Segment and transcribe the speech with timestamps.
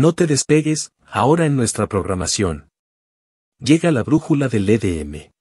[0.00, 2.68] No te despegues, ahora en nuestra programación.
[3.58, 5.32] Llega la brújula del EDM.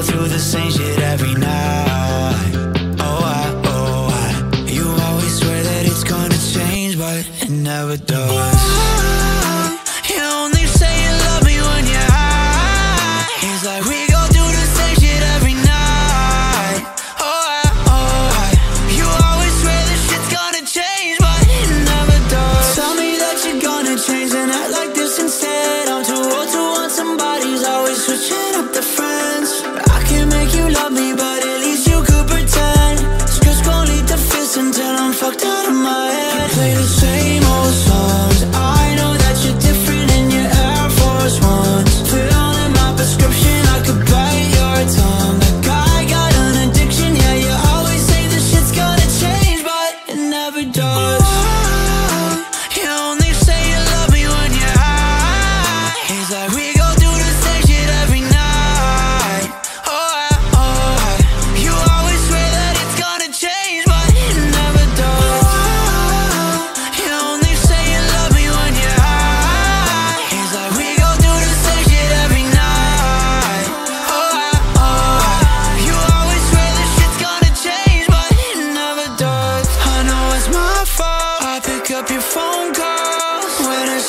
[0.00, 1.47] through the same shit every night.
[7.88, 8.27] Never does.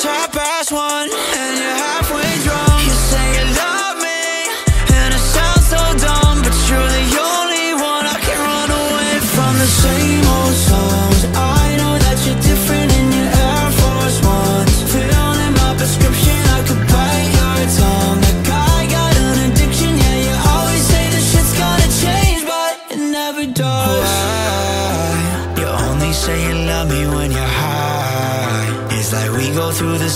[0.02, 1.89] Half past one and you're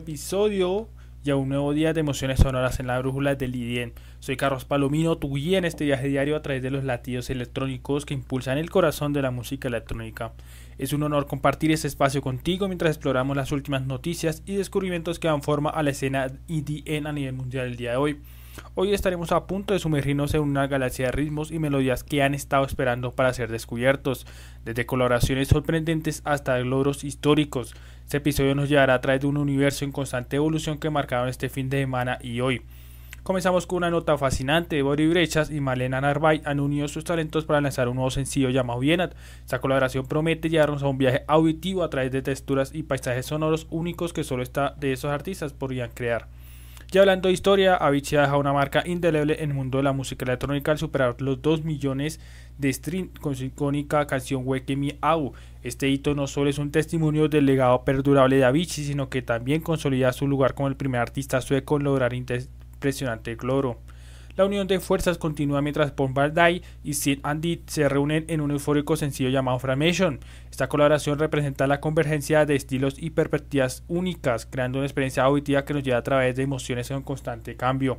[0.00, 0.88] Episodio
[1.22, 3.92] y a un nuevo día de emociones sonoras en la brújula del IDIEN.
[4.18, 8.06] Soy Carlos Palomino, tu guía en este viaje diario a través de los latidos electrónicos
[8.06, 10.32] que impulsan el corazón de la música electrónica.
[10.78, 15.28] Es un honor compartir este espacio contigo mientras exploramos las últimas noticias y descubrimientos que
[15.28, 18.20] dan forma a la escena EDM a nivel mundial el día de hoy.
[18.74, 22.34] Hoy estaremos a punto de sumergirnos en una galaxia de ritmos y melodías que han
[22.34, 24.26] estado esperando para ser descubiertos,
[24.64, 27.74] desde coloraciones sorprendentes hasta logros históricos.
[28.10, 31.48] Este episodio nos llevará a través de un universo en constante evolución que marcaron este
[31.48, 32.60] fin de semana y hoy.
[33.22, 34.82] Comenzamos con una nota fascinante.
[34.82, 38.80] Bori Brechas y Malena Narvay han unido sus talentos para lanzar un nuevo sencillo llamado
[38.80, 39.14] Vienat.
[39.44, 43.68] Esta colaboración promete llevarnos a un viaje auditivo a través de texturas y paisajes sonoros
[43.70, 46.26] únicos que solo esta de esos artistas podrían crear.
[46.92, 49.92] Ya hablando de historia, Avicii ha dejado una marca indeleble en el mundo de la
[49.92, 52.18] música electrónica al superar los 2 millones
[52.58, 55.32] de streams con su icónica canción Wake Me Au.
[55.62, 59.60] Este hito no solo es un testimonio del legado perdurable de Avicii, sino que también
[59.60, 63.78] consolida su lugar como el primer artista sueco en lograr impresionante logro.
[64.40, 65.92] La unión de fuerzas continúa mientras
[66.32, 70.18] Day y Sid and se reúnen en un eufórico sencillo llamado Framation.
[70.50, 75.74] Esta colaboración representa la convergencia de estilos y perspectivas únicas, creando una experiencia auditiva que
[75.74, 77.98] nos lleva a través de emociones en constante cambio.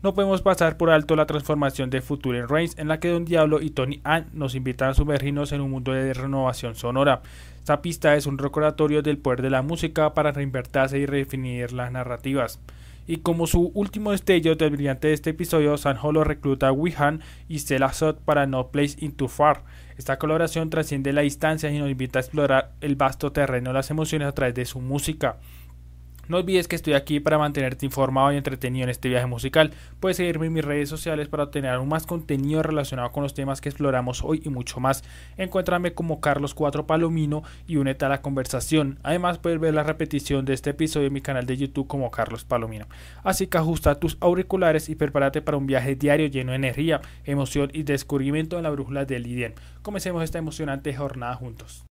[0.00, 3.24] No podemos pasar por alto la transformación de Future en Reigns, en la que Don
[3.24, 7.22] Diablo y Tony Ann nos invitan a sumergirnos en un mundo de renovación sonora.
[7.58, 11.90] Esta pista es un recordatorio del poder de la música para reinvertirse y redefinir las
[11.90, 12.60] narrativas.
[13.06, 17.20] Y como su último destello del brillante de este episodio, San Holo recluta a Wihan
[17.48, 19.64] y Stella Sot para No Place Into Far.
[19.98, 23.90] Esta colaboración trasciende la distancia y nos invita a explorar el vasto terreno de las
[23.90, 25.36] emociones a través de su música.
[26.28, 29.72] No olvides que estoy aquí para mantenerte informado y entretenido en este viaje musical.
[30.00, 33.60] Puedes seguirme en mis redes sociales para obtener aún más contenido relacionado con los temas
[33.60, 35.04] que exploramos hoy y mucho más.
[35.36, 38.98] Encuéntrame como Carlos 4 Palomino y únete a la conversación.
[39.02, 42.44] Además puedes ver la repetición de este episodio en mi canal de YouTube como Carlos
[42.44, 42.86] Palomino.
[43.22, 47.70] Así que ajusta tus auriculares y prepárate para un viaje diario lleno de energía, emoción
[47.72, 49.54] y descubrimiento en la brújula del Lidien.
[49.82, 51.84] Comencemos esta emocionante jornada juntos.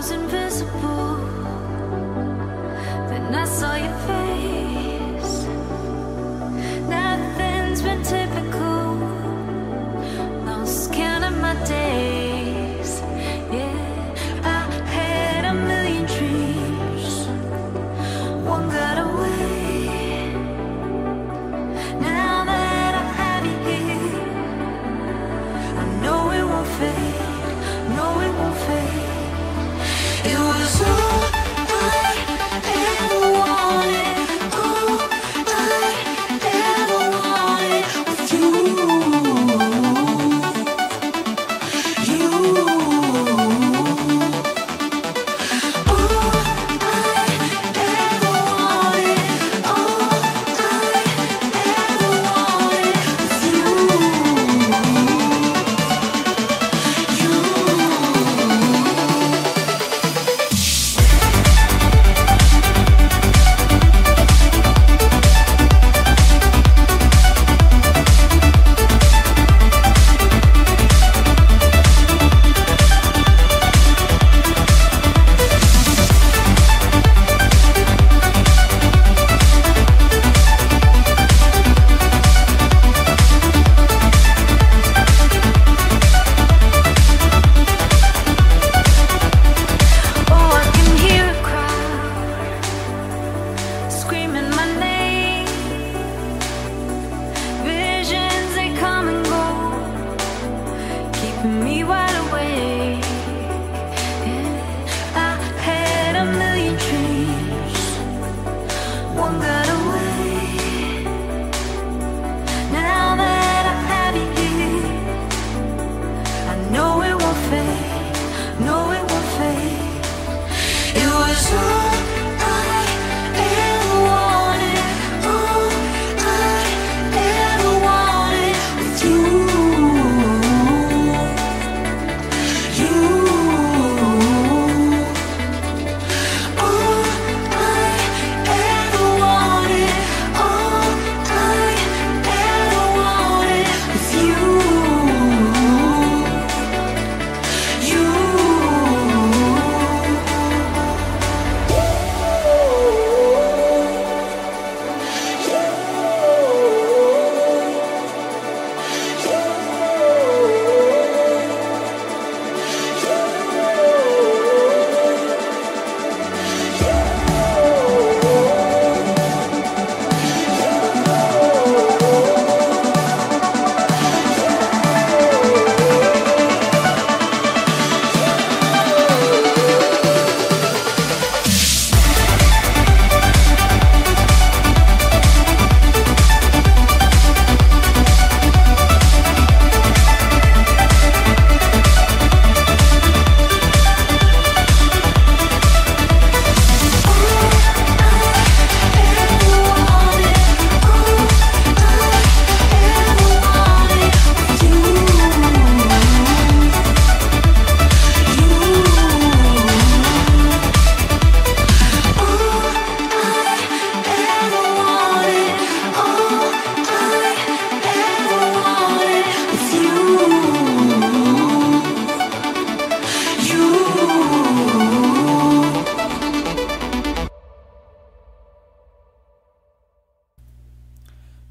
[0.00, 1.16] was invisible.
[3.10, 4.29] Then I saw your face.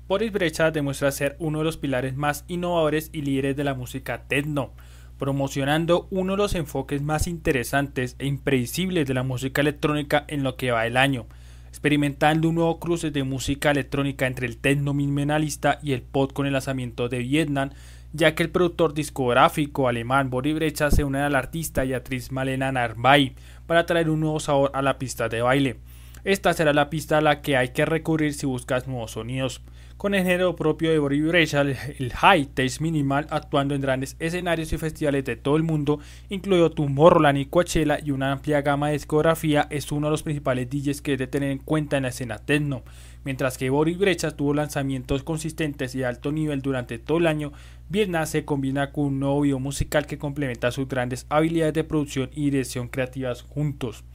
[0.09, 4.23] Boris Brecha demuestra ser uno de los pilares más innovadores y líderes de la música
[4.27, 4.73] techno,
[5.19, 10.55] promocionando uno de los enfoques más interesantes e impredecibles de la música electrónica en lo
[10.57, 11.27] que va el año.
[11.67, 16.47] experimentando un nuevo cruce de música electrónica entre el techno minimalista y el pop con
[16.47, 17.69] el lanzamiento de Vietnam,
[18.11, 22.71] ya que el productor discográfico alemán Boris Brecha se une al artista y actriz Malena
[22.71, 23.35] Narvay
[23.67, 25.77] para traer un nuevo sabor a la pista de baile.
[26.23, 29.61] Esta será la pista a la que hay que recurrir si buscas nuevos sonidos
[29.99, 34.71] con el género propio de Boris Brecha, el high taste minimal, actuando en grandes escenarios
[34.71, 38.93] y festivales de todo el mundo, incluido Tomorrowland y Coachella, y una amplia gama de
[38.93, 42.37] discografía, es uno de los principales DJs que debe tener en cuenta en la escena
[42.37, 42.83] techno.
[43.25, 47.51] Mientras que Boris Brecha tuvo lanzamientos consistentes y de alto nivel durante todo el año,
[47.89, 52.29] Vietnam se combina con un nuevo video musical que complementa sus grandes habilidades de producción
[52.33, 54.05] y dirección creativas juntos.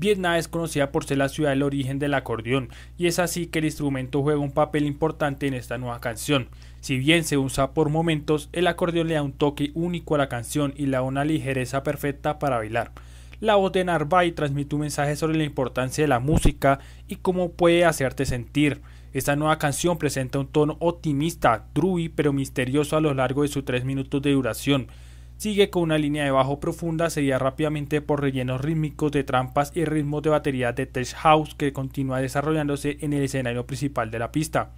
[0.00, 3.58] Vietnam es conocida por ser la ciudad del origen del acordeón, y es así que
[3.58, 6.48] el instrumento juega un papel importante en esta nueva canción.
[6.80, 10.30] Si bien se usa por momentos, el acordeón le da un toque único a la
[10.30, 12.92] canción y le da una ligereza perfecta para bailar.
[13.40, 17.52] La voz de Narvay transmite un mensaje sobre la importancia de la música y cómo
[17.52, 18.80] puede hacerte sentir.
[19.12, 23.66] Esta nueva canción presenta un tono optimista, groovy pero misterioso a lo largo de sus
[23.66, 24.88] tres minutos de duración
[25.40, 29.86] sigue con una línea de bajo profunda seguida rápidamente por rellenos rítmicos de trampas y
[29.86, 34.32] ritmos de batería de tech house que continúa desarrollándose en el escenario principal de la
[34.32, 34.68] pista.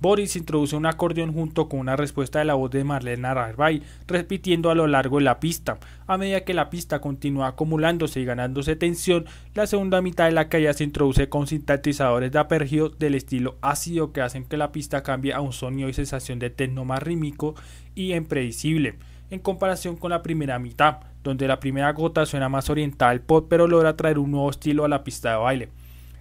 [0.00, 4.70] Boris introduce un acordeón junto con una respuesta de la voz de Marlene Ararbay, repitiendo
[4.70, 5.78] a lo largo de la pista.
[6.06, 10.48] A medida que la pista continúa acumulándose y ganándose tensión, la segunda mitad de la
[10.48, 15.02] calle se introduce con sintetizadores de apergio del estilo ácido que hacen que la pista
[15.02, 17.54] cambie a un sonido y sensación de techno más rítmico
[17.94, 18.96] y impredecible
[19.32, 23.46] en comparación con la primera mitad, donde la primera gota suena más oriental al pop
[23.48, 25.68] pero logra traer un nuevo estilo a la pista de baile.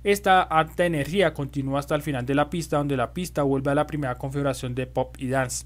[0.06, 3.76] Esta alta energía continúa hasta el final de la pista, donde la pista vuelve a
[3.76, 5.66] la primera configuración de pop y dance.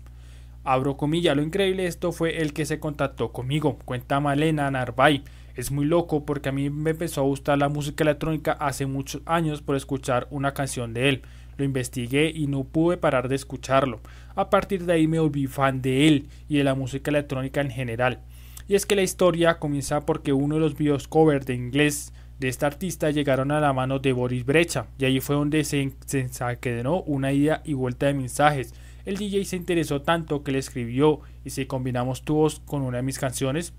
[0.64, 5.24] Abro comillas, lo increíble esto fue el que se contactó conmigo, cuenta Malena Narvay.
[5.56, 9.22] Es muy loco porque a mí me empezó a gustar la música electrónica hace muchos
[9.28, 11.22] años por escuchar una canción de él.
[11.58, 14.02] Lo investigué y no pude parar de escucharlo.
[14.36, 17.72] A partir de ahí me volví fan de él y de la música electrónica en
[17.72, 18.22] general.
[18.68, 22.50] Y es que la historia comienza porque uno de los videos cover de inglés de
[22.50, 27.02] este artista llegaron a la mano de Boris Brecha y allí fue donde se desencadenó
[27.04, 28.74] una ida y vuelta de mensajes.
[29.06, 32.98] El DJ se interesó tanto que le escribió y si combinamos tu voz con una
[32.98, 33.74] de mis canciones,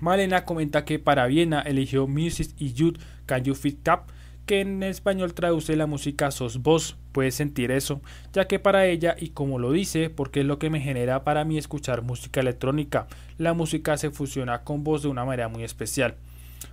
[0.00, 4.08] Malena comenta que para Viena eligió Music y Youth Can You Fit Cap
[4.46, 8.00] que en español traduce la música sos vos, puedes sentir eso,
[8.32, 11.44] ya que para ella, y como lo dice, porque es lo que me genera para
[11.44, 13.06] mí escuchar música electrónica,
[13.38, 16.16] la música se fusiona con voz de una manera muy especial.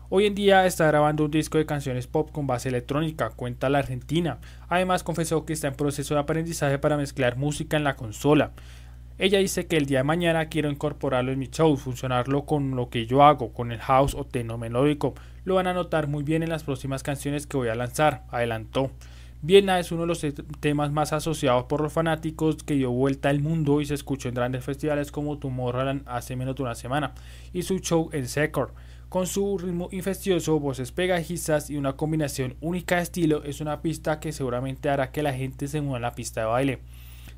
[0.10, 3.80] Hoy en día está grabando un disco de canciones pop con base electrónica, cuenta la
[3.80, 4.40] argentina.
[4.68, 8.52] Además confesó que está en proceso de aprendizaje para mezclar música en la consola.
[9.20, 12.90] Ella dice que el día de mañana quiero incorporarlo en mi show, funcionarlo con lo
[12.90, 15.14] que yo hago, con el house o teno melódico.
[15.50, 18.92] Lo van a notar muy bien en las próximas canciones que voy a lanzar, adelantó.
[19.42, 20.24] Viena es uno de los
[20.60, 24.36] temas más asociados por los fanáticos que dio vuelta al mundo y se escuchó en
[24.36, 27.16] grandes festivales como Tomorrowland hace menos de una semana
[27.52, 28.76] y su show en Secor.
[29.10, 34.20] Con su ritmo infeccioso, voces pegajizas y una combinación única de estilo, es una pista
[34.20, 36.80] que seguramente hará que la gente se mueva en la pista de baile.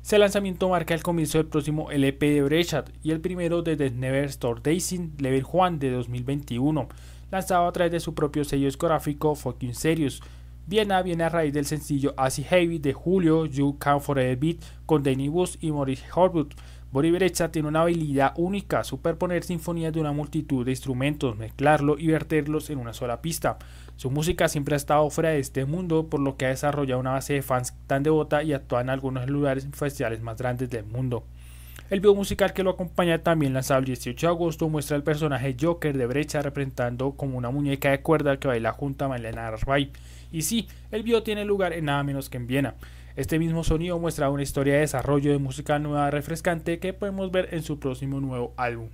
[0.02, 3.92] Este lanzamiento marca el comienzo del próximo LP de Brechat y el primero de The
[3.92, 6.88] Never Store Dancing Level Juan de 2021,
[7.30, 10.20] lanzado a través de su propio sello discográfico Fucking Serious.
[10.66, 14.56] Viena viene a raíz del sencillo Así Heavy de Julio, You Can For A Beat
[14.86, 16.48] con Danny Bus y Maurice Horwood.
[16.92, 22.08] Bori Brecha tiene una habilidad única, superponer sinfonías de una multitud de instrumentos, mezclarlo y
[22.08, 23.56] verterlos en una sola pista.
[23.96, 27.12] Su música siempre ha estado fuera de este mundo, por lo que ha desarrollado una
[27.12, 31.24] base de fans tan devota y actúa en algunos lugares festivales más grandes del mundo.
[31.88, 35.56] El video musical que lo acompaña también lanzado el 18 de agosto muestra el personaje
[35.58, 39.90] Joker de Brecha representando como una muñeca de cuerda que baila junto a Malena Arbay.
[40.30, 42.74] Y sí, el video tiene lugar en nada menos que en Viena.
[43.14, 47.48] Este mismo sonido muestra una historia de desarrollo de música nueva refrescante que podemos ver
[47.52, 48.88] en su próximo nuevo álbum.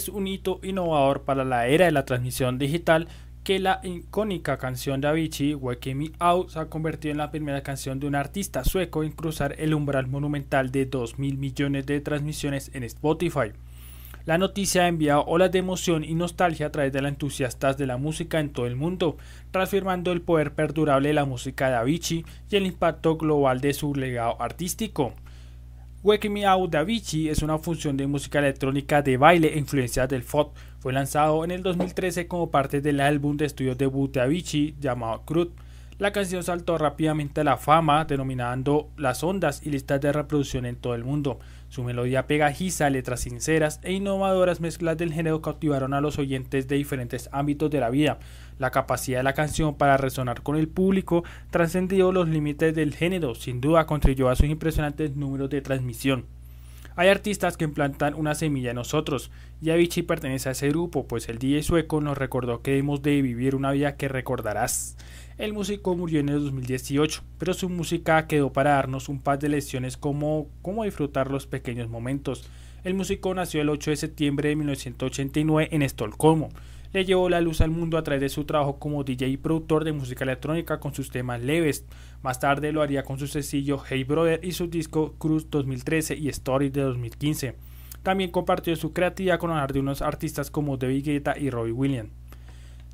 [0.00, 3.06] Es un hito innovador para la era de la transmisión digital
[3.44, 7.62] que la icónica canción de Avicii, Wake Me Out, se ha convertido en la primera
[7.62, 12.00] canción de un artista sueco en cruzar el umbral monumental de 2 mil millones de
[12.00, 13.52] transmisiones en Spotify.
[14.24, 17.86] La noticia ha enviado olas de emoción y nostalgia a través de los entusiastas de
[17.86, 19.18] la música en todo el mundo,
[19.50, 23.94] transformando el poder perdurable de la música de Avicii y el impacto global de su
[23.94, 25.12] legado artístico.
[26.02, 30.22] Wake Me Out de Avicii es una función de música electrónica de baile influenciada del
[30.22, 30.52] folk.
[30.78, 35.26] Fue lanzado en el 2013 como parte del álbum de estudio debut de Avicii llamado
[35.26, 35.48] Crud.
[35.98, 40.76] La canción saltó rápidamente a la fama, denominando las ondas y listas de reproducción en
[40.76, 41.38] todo el mundo.
[41.68, 46.76] Su melodía pegajiza, letras sinceras e innovadoras mezclas del género cautivaron a los oyentes de
[46.76, 48.18] diferentes ámbitos de la vida.
[48.60, 53.34] La capacidad de la canción para resonar con el público trascendió los límites del género,
[53.34, 56.26] sin duda contribuyó a sus impresionantes números de transmisión.
[56.94, 59.30] Hay artistas que implantan una semilla en nosotros,
[59.62, 63.54] y pertenece a ese grupo, pues el DJ sueco nos recordó que debemos de vivir
[63.54, 64.98] una vida que recordarás.
[65.38, 69.48] El músico murió en el 2018, pero su música quedó para darnos un par de
[69.48, 72.44] lecciones como cómo disfrutar los pequeños momentos.
[72.84, 76.50] El músico nació el 8 de septiembre de 1989 en Estocolmo.
[76.92, 79.84] Le llevó la luz al mundo a través de su trabajo como DJ y productor
[79.84, 81.84] de música electrónica con sus temas leves.
[82.22, 86.28] Más tarde lo haría con su sencillo Hey Brother y su disco Cruz 2013 y
[86.28, 87.54] Story de 2015.
[88.02, 92.19] También compartió su creatividad con de unos artistas como David Guetta y Robbie Williams.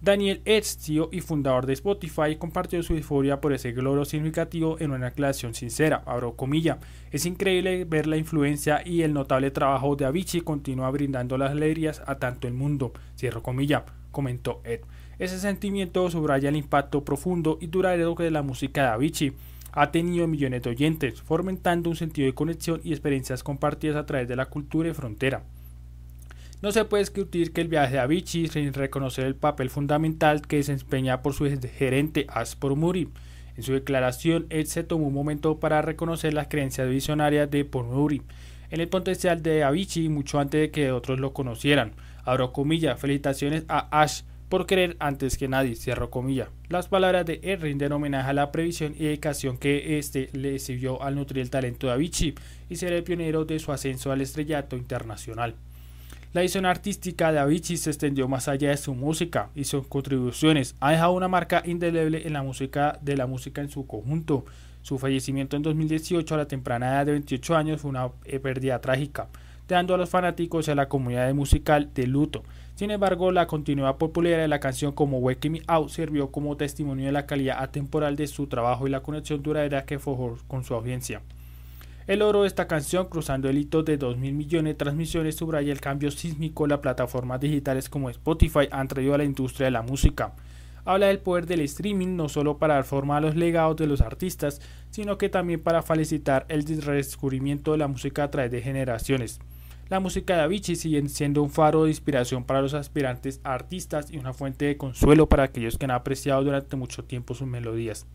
[0.06, 4.92] Daniel Edge, CEO y fundador de Spotify, compartió su euforia por ese logro significativo en
[4.92, 6.78] una declaración sincera, abro comilla.
[7.10, 12.04] Es increíble ver la influencia y el notable trabajo de Avicii continúa brindando las alegrías
[12.06, 14.82] a tanto el mundo, cierro comilla, comentó Ed.
[15.18, 19.32] Ese sentimiento subraya el impacto profundo y duradero que la música de Avicii
[19.72, 24.28] ha tenido millones de oyentes, fomentando un sentido de conexión y experiencias compartidas a través
[24.28, 25.42] de la cultura y frontera.
[26.66, 30.56] No se puede discutir que el viaje de Avicii sin reconocer el papel fundamental que
[30.56, 31.48] desempeña por su
[31.78, 33.08] gerente Aspor Muri.
[33.56, 38.22] En su declaración, él se tomó un momento para reconocer las creencias visionarias de Pormuri
[38.70, 41.92] en el potencial de Avicii mucho antes de que otros lo conocieran.
[42.24, 46.48] Abro comillas, felicitaciones a Ash por creer antes que nadie, cierro comillas.
[46.68, 51.00] Las palabras de él rinden homenaje a la previsión y dedicación que éste le sirvió
[51.00, 52.34] al nutrir el talento de Avicii
[52.68, 55.54] y ser el pionero de su ascenso al estrellato internacional.
[56.32, 60.74] La visión artística de Avicii se extendió más allá de su música y sus contribuciones.
[60.80, 64.44] Ha dejado una marca indeleble en la música de la música en su conjunto.
[64.82, 68.80] Su fallecimiento en 2018 a la temprana edad de 28 años fue una eh, pérdida
[68.80, 69.28] trágica,
[69.66, 72.42] dando a los fanáticos y a la comunidad musical de luto.
[72.74, 77.06] Sin embargo, la continuidad popularidad de la canción como Wake Me Out sirvió como testimonio
[77.06, 80.74] de la calidad atemporal de su trabajo y la conexión duradera que forjó con su
[80.74, 81.22] audiencia.
[82.06, 85.72] El oro de esta canción, cruzando el hito de 2 mil millones de transmisiones, subraya
[85.72, 89.82] el cambio sísmico las plataformas digitales como Spotify han traído a la industria de la
[89.82, 90.32] música.
[90.84, 94.00] Habla del poder del streaming no solo para dar forma a los legados de los
[94.00, 99.40] artistas, sino que también para facilitar el redescubrimiento de la música a través de generaciones.
[99.88, 104.18] La música de Avicii sigue siendo un faro de inspiración para los aspirantes artistas y
[104.18, 108.06] una fuente de consuelo para aquellos que han apreciado durante mucho tiempo sus melodías.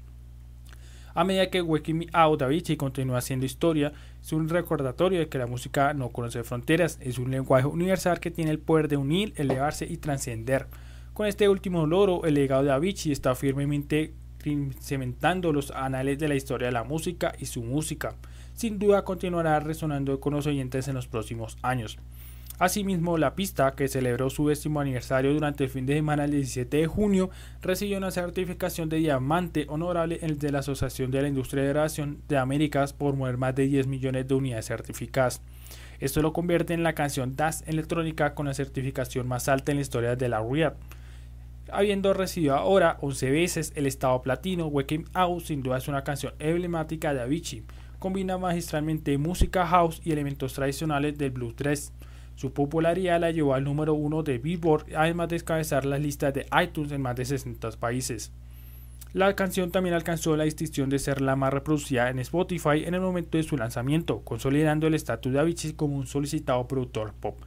[1.14, 5.38] A medida que Waking Me Out Avicii continúa haciendo historia, es un recordatorio de que
[5.38, 9.34] la música no conoce fronteras, es un lenguaje universal que tiene el poder de unir,
[9.36, 10.68] elevarse y trascender.
[11.14, 14.14] Con este último logro, el legado de Avicii está firmemente
[14.80, 18.16] cementando los anales de la historia de la música y su música.
[18.54, 22.00] Sin duda continuará resonando con los oyentes en los próximos años.
[22.62, 26.78] Asimismo, la pista, que celebró su décimo aniversario durante el fin de semana el 17
[26.78, 31.70] de junio, recibió una certificación de diamante honorable de la Asociación de la Industria de
[31.70, 35.42] Grabación de Américas por mover más de 10 millones de unidades certificadas.
[36.00, 39.82] Esto lo convierte en la canción Das electrónica con la certificación más alta en la
[39.82, 40.74] historia de la RIAD.
[41.72, 46.36] Habiendo recibido ahora 11 veces el estado platino, Waking Out sin duda es una canción
[46.38, 47.64] emblemática de Avicii.
[47.98, 51.92] Combina magistralmente música house y elementos tradicionales del blues dress
[52.36, 56.46] Su popularidad la llevó al número uno de Billboard, además de descabezar las listas de
[56.64, 58.32] iTunes en más de 60 países.
[59.14, 63.02] La canción también alcanzó la distinción de ser la más reproducida en Spotify en el
[63.02, 67.38] momento de su lanzamiento, consolidando el estatus de Avicii como un solicitado productor pop.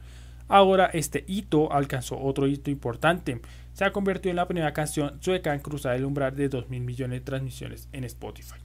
[0.47, 3.41] Ahora este hito alcanzó otro hito importante.
[3.73, 6.81] Se ha convertido en la primera canción sueca en cruzar el umbral de 2 mil
[6.81, 8.64] millones de transmisiones en Spotify.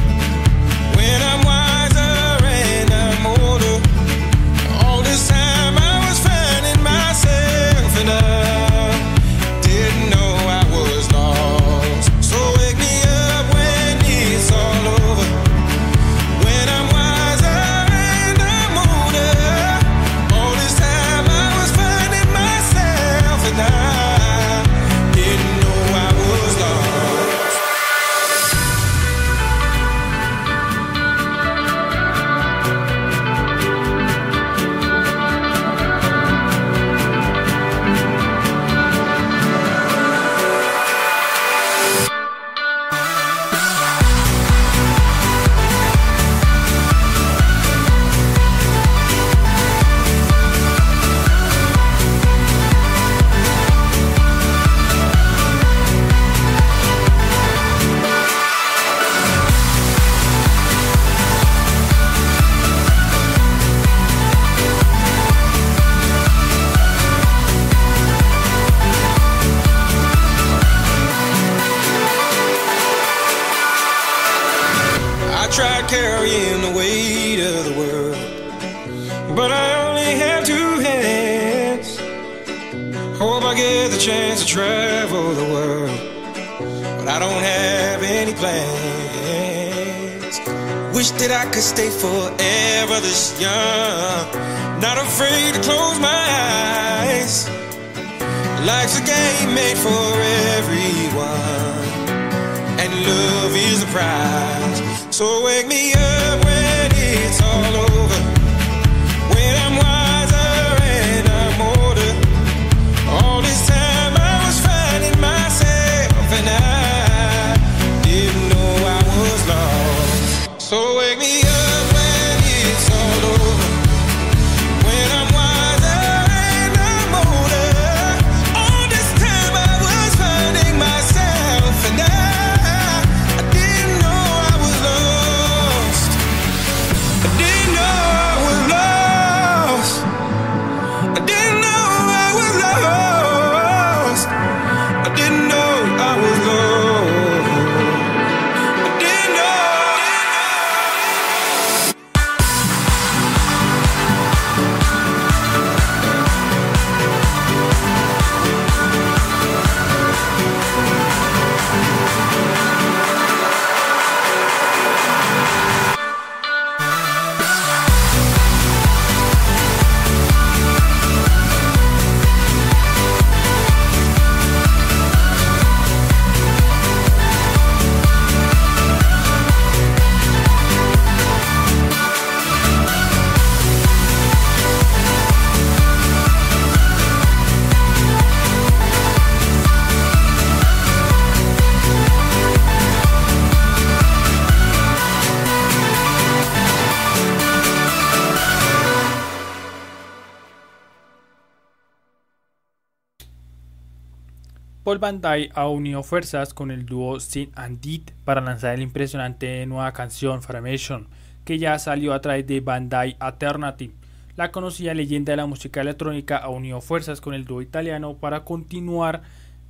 [205.19, 209.91] Dyke ha unido fuerzas con el dúo Sin and Deed para lanzar la impresionante nueva
[209.91, 211.07] canción Formation,
[211.43, 213.93] que ya salió a través de Dyke Alternative.
[214.37, 218.45] La conocida leyenda de la música electrónica ha unido fuerzas con el dúo italiano para
[218.45, 219.23] continuar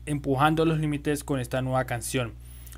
[0.05, 2.33] empujando los límites con esta nueva canción.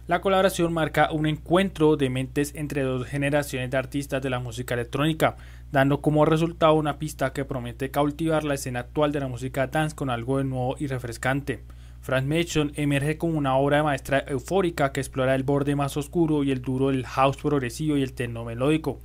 [0.08, 4.74] La colaboración marca un encuentro de mentes entre dos generaciones de artistas de la música
[4.74, 5.38] electrónica,
[5.72, 9.96] dando como resultado una pista que promete cautivar la escena actual de la música dance
[9.96, 11.64] con algo de nuevo y refrescante.
[12.04, 16.44] Frank Mason emerge como una obra de maestra eufórica que explora el borde más oscuro
[16.44, 19.00] y el duro del house progresivo y el techno melódico.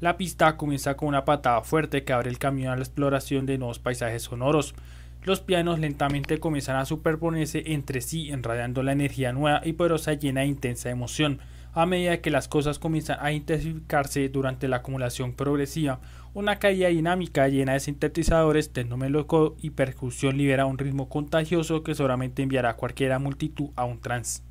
[0.00, 3.58] La pista comienza con una patada fuerte que abre el camino a la exploración de
[3.58, 4.74] nuevos paisajes sonoros.
[5.22, 10.40] Los pianos lentamente comienzan a superponerse entre sí, enrayando la energía nueva y poderosa llena
[10.40, 11.38] de intensa emoción.
[11.74, 16.00] A medida que las cosas comienzan a intensificarse durante la acumulación progresiva,
[16.34, 22.42] una caída dinámica llena de sintetizadores, tecnomeloco y percusión libera un ritmo contagioso que seguramente
[22.42, 24.42] enviará a cualquier multitud a un trance.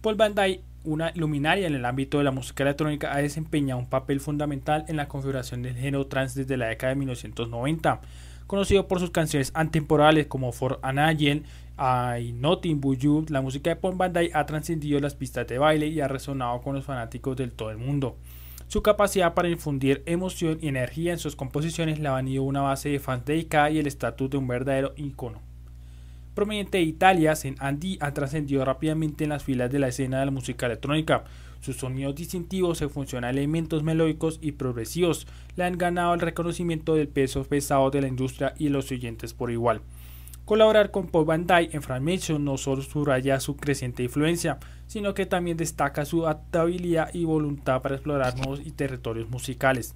[0.00, 4.20] Paul Dyke, una luminaria en el ámbito de la música electrónica, ha desempeñado un papel
[4.20, 8.00] fundamental en la configuración del género trance desde la década de 1990
[8.46, 11.44] conocido por sus canciones antemporales como For an Angel,
[11.78, 13.26] I Nothing But You.
[13.28, 16.74] La música de Paul Dyke ha trascendido las pistas de baile y ha resonado con
[16.74, 18.16] los fanáticos del todo el mundo.
[18.68, 22.88] Su capacidad para infundir emoción y energía en sus composiciones le ha venido una base
[22.88, 25.40] de fans dedicada y el estatus de un verdadero icono.
[26.34, 30.26] Proveniente de Italia, Saint Andy ha trascendido rápidamente en las filas de la escena de
[30.26, 31.24] la música electrónica.
[31.60, 37.08] Sus sonidos distintivos se funcionan elementos melódicos y progresivos le han ganado el reconocimiento del
[37.08, 39.80] peso pesado de la industria y los oyentes por igual.
[40.44, 45.26] Colaborar con Paul Van Dyke en Frammation no solo subraya su creciente influencia, sino que
[45.26, 49.94] también destaca su adaptabilidad y voluntad para explorar nuevos y territorios musicales.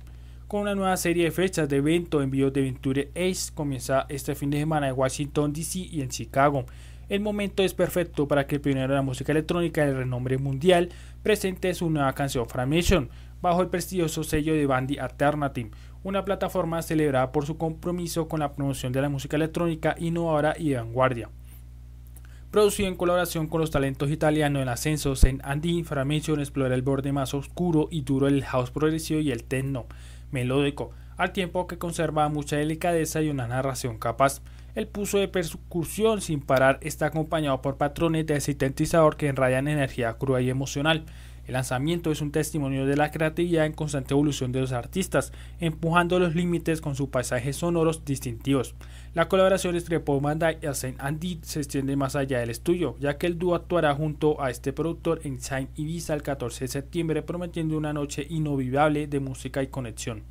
[0.48, 4.35] Con una nueva serie de fechas de evento en vivo de Venture Ace comienza este
[4.35, 6.64] fin de semana en Washington DC y en Chicago.
[7.09, 10.88] El momento es perfecto para que el pionero de la música electrónica de renombre mundial
[11.22, 15.70] presente su nueva canción Framation bajo el prestigioso sello de Bandy Alternative,
[16.03, 20.74] una plataforma celebrada por su compromiso con la promoción de la música electrónica innovadora y
[20.74, 21.31] vanguardia.
[22.50, 27.12] Producido en colaboración con los talentos italianos en ascenso, Saint Andy Framation explora el borde
[27.12, 29.86] más oscuro y duro del house progresivo y el techno
[30.32, 34.42] melódico, al tiempo que conserva mucha delicadeza y una narración capaz.
[34.74, 40.14] El pulso de percusión sin parar está acompañado por patrones de sintetizador que enrayan energía
[40.14, 41.04] cruda y emocional.
[41.50, 46.20] El lanzamiento es un testimonio de la creatividad en constante evolución de los artistas, empujando
[46.20, 48.76] los límites con sus paisajes sonoros distintivos.
[49.14, 53.18] La colaboración entre Paul Mandai y Saint Andy se extiende más allá del estudio, ya
[53.18, 57.22] que el dúo actuará junto a este productor en Saint Ibiza el 14 de septiembre,
[57.22, 60.22] prometiendo una noche inolvidable de música y conexión.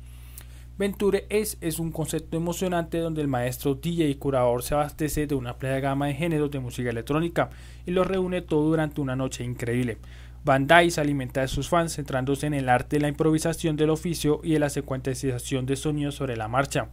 [0.78, 5.34] Venture es, es un concepto emocionante donde el maestro DJ y curador se abastece de
[5.34, 7.50] una plena gama de géneros de música electrónica
[7.84, 9.98] y lo reúne todo durante una noche increíble.
[10.42, 13.90] Van Dyke se alimenta de sus fans centrándose en el arte de la improvisación del
[13.90, 16.88] oficio y de la secuenciación de sonidos sobre la marcha.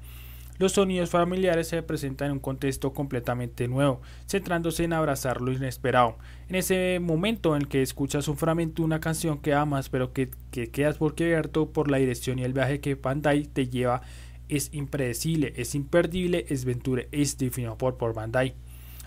[0.59, 6.17] Los sonidos familiares se presentan en un contexto completamente nuevo, centrándose en abrazar lo inesperado.
[6.49, 10.31] En ese momento en que escuchas un fragmento de una canción que amas, pero que,
[10.49, 14.01] que quedas boquiabierto por la dirección y el viaje que Bandai te lleva,
[14.49, 18.55] es impredecible, es imperdible, es Venture, es definido por, por Bandai.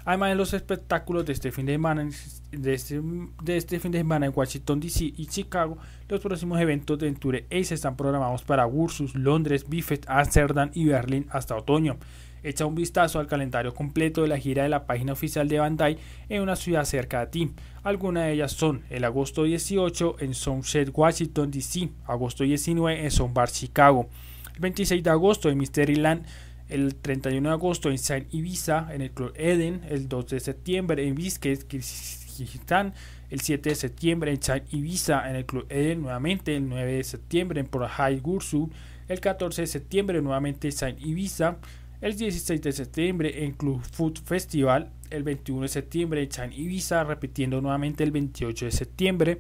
[0.04, 2.08] Además de los espectáculos de este fin de semana,
[2.52, 3.00] de este,
[3.46, 8.66] este en Washington DC y Chicago, los próximos eventos de Venture Ace están programados para
[8.66, 11.98] Ursus, Londres, Biffet, Amsterdam y Berlín hasta otoño.
[12.42, 15.98] Echa un vistazo al calendario completo de la gira de la página oficial de Bandai
[16.30, 17.50] en una ciudad cerca de ti.
[17.82, 23.50] Algunas de ellas son el agosto 18 en Sunset, Washington DC, agosto 19 en Sunbar,
[23.50, 24.08] Chicago,
[24.54, 26.26] el 26 de agosto en Mysteryland
[26.70, 31.06] el 31 de agosto en Saint Ibiza, en el Club Eden, el 2 de septiembre
[31.06, 32.94] en Vizquez, Kirguistán,
[33.28, 37.04] el 7 de septiembre en Saint Ibiza, en el Club Eden nuevamente, el 9 de
[37.04, 38.70] septiembre en Porajay Gursu,
[39.09, 41.59] el 14 de septiembre nuevamente en Saint Ibiza,
[42.00, 47.04] el 16 de septiembre en Club Food Festival, el 21 de septiembre en Saint Ibiza,
[47.04, 49.38] repitiendo nuevamente el 28 de septiembre,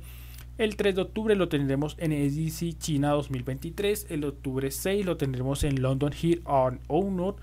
[0.60, 4.08] el 3 de octubre lo tendremos en EDC China 2023.
[4.10, 7.36] El octubre 6 lo tendremos en London Here on Honor.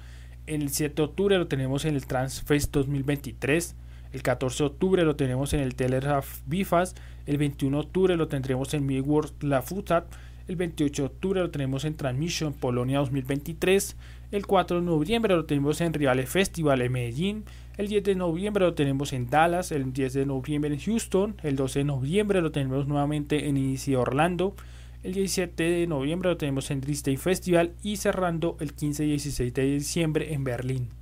[0.46, 3.76] El 7 de octubre lo tenemos en el Transfest 2023.
[4.14, 6.94] El 14 de octubre lo tenemos en el Telegraph Bifas.
[7.26, 10.06] El 21 de octubre lo tendremos en Midworld La Futat.
[10.48, 13.96] El 28 de octubre lo tenemos en Transmission Polonia 2023.
[14.30, 17.46] El 4 de noviembre lo tenemos en Rivale Festival en Medellín.
[17.78, 21.56] El 10 de noviembre lo tenemos en Dallas, el 10 de noviembre en Houston, el
[21.56, 24.54] 12 de noviembre lo tenemos nuevamente en Inicio Orlando,
[25.04, 29.54] el 17 de noviembre lo tenemos en Disney Festival y cerrando el 15 y 16
[29.54, 30.97] de diciembre en Berlín.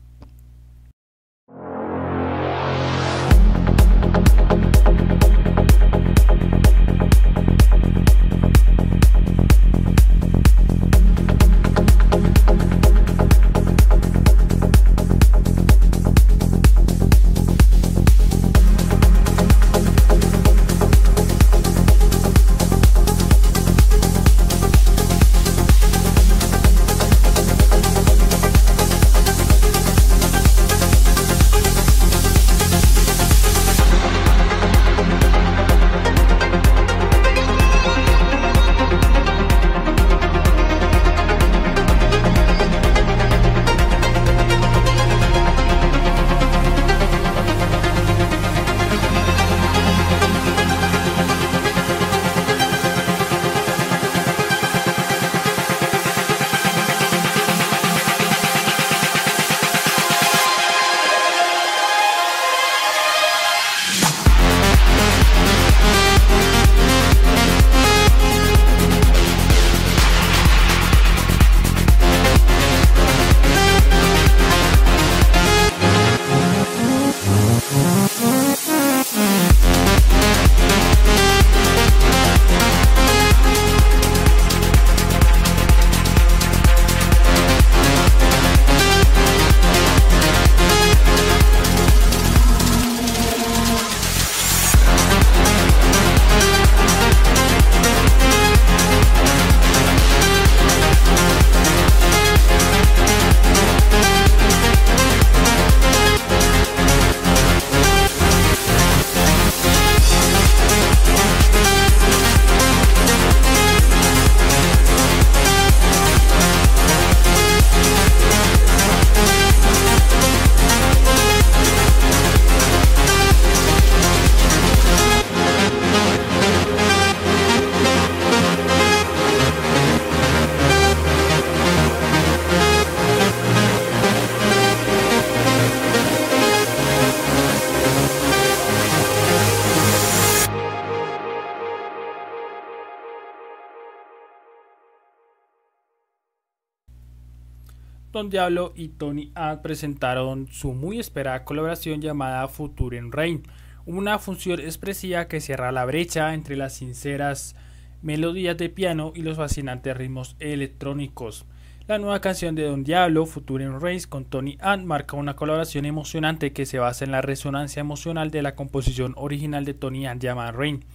[148.15, 153.43] Don Diablo y Tony Ann presentaron su muy esperada colaboración llamada Future in Rain,
[153.86, 157.58] una función expresiva que cierra la brecha entre las sinceras
[158.01, 161.45] melodías de piano y los fascinantes ritmos electrónicos.
[161.89, 165.84] La nueva canción de Don Diablo, Future in Race, con Tony Ann, marca una colaboración
[165.84, 170.21] emocionante que se basa en la resonancia emocional de la composición original de Tony Ann
[170.21, 170.86] llamada Rain.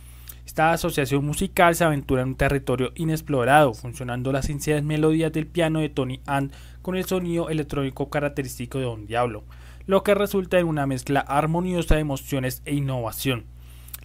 [0.50, 5.78] Esta asociación musical se aventura en un territorio inexplorado, funcionando las sinceras melodías del piano
[5.78, 6.50] de Tony Ann
[6.82, 9.44] con el sonido electrónico característico de Don Diablo,
[9.86, 13.44] lo que resulta en una mezcla armoniosa de emociones e innovación.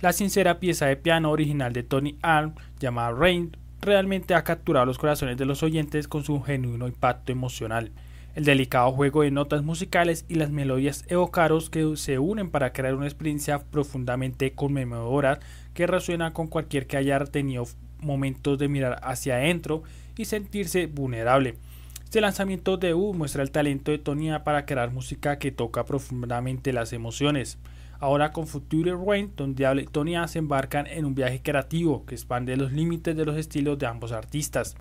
[0.02, 5.00] La sincera pieza de piano original de Tony Ann, llamada Rain, realmente ha capturado los
[5.00, 7.92] corazones de los oyentes con su genuino impacto emocional.
[8.36, 12.94] El delicado juego de notas musicales y las melodías evocaros que se unen para crear
[12.94, 15.40] una experiencia profundamente conmovedora
[15.76, 17.68] que resuena con cualquier que haya tenido
[18.00, 19.84] momentos de mirar hacia adentro
[20.18, 21.58] y sentirse vulnerable.
[22.04, 26.74] Este lanzamiento de U muestra el talento de Tonya para crear música que toca profundamente
[26.74, 27.60] las emociones.
[28.00, 32.16] Ahora con Future Rain, Don Diablo y Tony se embarcan en un viaje creativo que
[32.16, 34.76] expande los límites de los estilos de ambos artistas.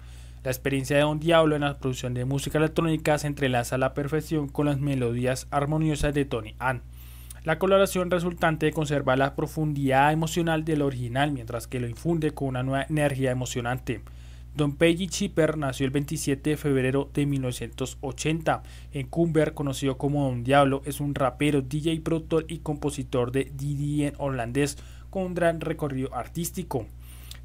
[0.45, 3.95] La experiencia de Don Diablo en la producción de música electrónica se entrelaza a la
[3.95, 6.83] perfección con las melodías armoniosas de Tony Ann.
[7.45, 12.63] La coloración resultante conserva la profundidad emocional del original mientras que lo infunde con una
[12.63, 14.01] nueva energía emocionante.
[14.57, 20.43] Don Peggy Chipper nació el 27 de febrero de 1980 en Cumber, conocido como Don
[20.43, 20.81] Diablo.
[20.87, 24.79] Es un rapero, DJ, productor y compositor de DDN holandés
[25.11, 26.87] con un gran recorrido artístico.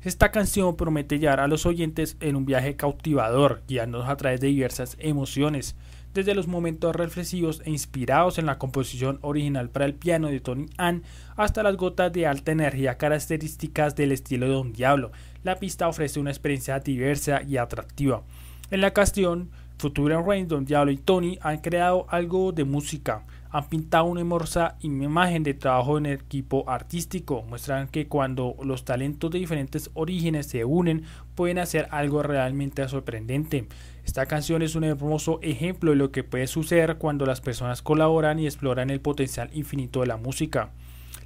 [0.01, 4.47] Esta canción promete llevar a los oyentes en un viaje cautivador, guiándonos a través de
[4.47, 5.75] diversas emociones,
[6.13, 10.67] desde los momentos reflexivos e inspirados en la composición original para el piano de Tony
[10.77, 11.03] Ann
[11.35, 15.11] hasta las gotas de alta energía características del estilo de Don Diablo,
[15.43, 18.23] la pista ofrece una experiencia diversa y atractiva.
[18.71, 19.49] En la canción
[19.79, 24.75] Future Rain, Don Diablo y Tony han creado algo de música, han pintado una hermosa
[24.81, 30.47] imagen de trabajo en el equipo artístico, muestran que cuando los talentos de diferentes orígenes
[30.47, 31.03] se unen
[31.33, 33.67] pueden hacer algo realmente sorprendente.
[34.09, 38.39] Esta canción es un hermoso ejemplo de lo que puede suceder cuando las personas colaboran
[38.39, 40.71] y exploran el potencial infinito de la música.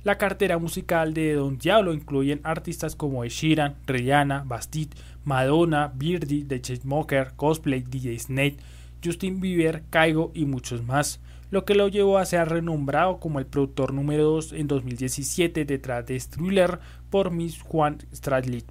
[0.03, 4.89] La cartera musical de Don Diablo incluye artistas como Sheeran, Rihanna, Bastille,
[5.23, 8.57] Madonna, Birdie, The Chainsmokers, Cosplay, DJ Snake,
[9.01, 11.21] Justin Bieber, Kaigo y muchos más,
[11.51, 16.05] lo que lo llevó a ser renombrado como el productor número 2 en 2017 detrás
[16.05, 16.79] de Thriller
[17.09, 18.65] por Miss Juan Stradley.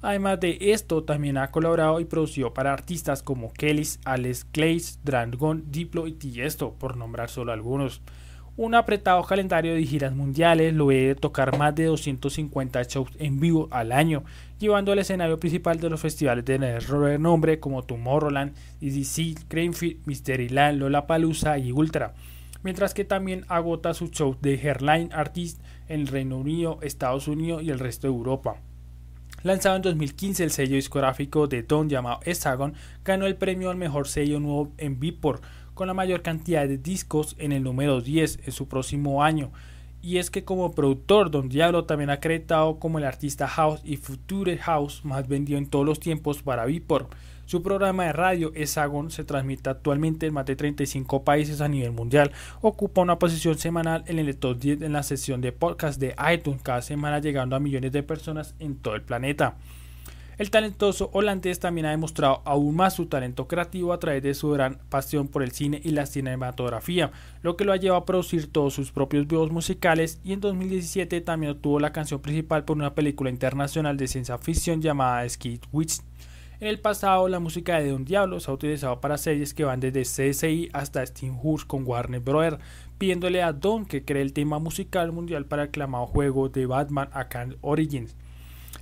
[0.00, 5.64] Además de esto, también ha colaborado y producido para artistas como Kellys, Alex Clays, Dragon,
[5.70, 8.00] Diplo y Tiesto, por nombrar solo algunos
[8.58, 13.68] un apretado calendario de giras mundiales lo de tocar más de 250 shows en vivo
[13.70, 14.24] al año,
[14.58, 21.56] llevando al escenario principal de los festivales de renombre como Tomorrowland, EDC, Cranefield, Mysteryland, Lollapalooza
[21.58, 22.14] y Ultra,
[22.64, 27.70] mientras que también agota sus shows de Headline Artist en Reino Unido, Estados Unidos y
[27.70, 28.56] el resto de Europa.
[29.44, 32.74] Lanzado en 2015, el sello discográfico de Don llamado Hexagon
[33.04, 37.36] ganó el premio al mejor sello nuevo en Beatport con la mayor cantidad de discos
[37.38, 39.52] en el número 10 en su próximo año.
[40.02, 43.96] Y es que como productor, Don Diablo también ha acreditado como el artista house y
[43.96, 47.12] future house más vendido en todos los tiempos para Beatport.
[47.48, 51.92] Su programa de radio Hexagon se transmite actualmente en más de 35 países a nivel
[51.92, 52.30] mundial.
[52.60, 56.60] Ocupa una posición semanal en el top 10 en la sesión de podcast de iTunes,
[56.60, 59.56] cada semana llegando a millones de personas en todo el planeta.
[60.36, 64.50] El talentoso holandés también ha demostrado aún más su talento creativo a través de su
[64.50, 68.52] gran pasión por el cine y la cinematografía, lo que lo ha llevado a producir
[68.52, 72.94] todos sus propios videos musicales y en 2017 también obtuvo la canción principal por una
[72.94, 76.02] película internacional de ciencia ficción llamada Skid Witch.
[76.60, 79.78] En el pasado, la música de Don Diablo se ha utilizado para series que van
[79.78, 82.56] desde CSI hasta Steam Hurst con Warner Bros.,
[82.98, 87.10] pidiéndole a Don que cree el tema musical mundial para el aclamado juego de Batman
[87.12, 88.16] Arkham Origins.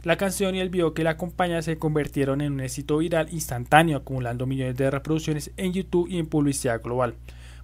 [0.04, 3.98] La canción y el video que la acompaña se convirtieron en un éxito viral instantáneo,
[3.98, 7.14] acumulando millones de reproducciones en YouTube y en publicidad global.